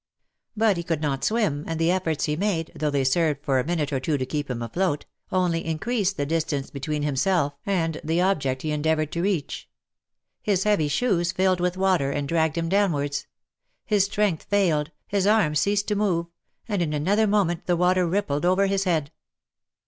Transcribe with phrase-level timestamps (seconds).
[0.57, 3.63] But he could not swim, and the efforts he made, though they served for a
[3.63, 7.13] minute or two to keep him afloat, only increased the distance between /■''?//' t OF
[7.13, 7.53] MICHAEL ARMSTRONG.
[7.61, 9.69] 301 himself and the object he endeavoured to reach.
[10.41, 13.27] His heavy shoes filled with water, and dragged him downwards—
[13.85, 16.25] his strength failed, his arms ceased to move,
[16.67, 19.11] and in another moment the water rippled over his head.